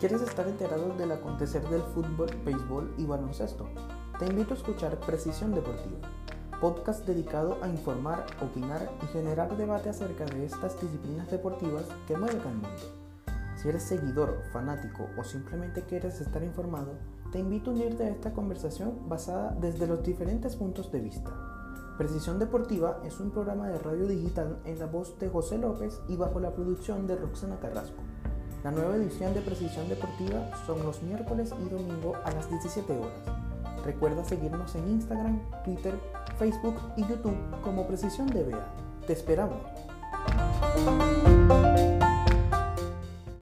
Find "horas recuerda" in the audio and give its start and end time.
32.92-34.24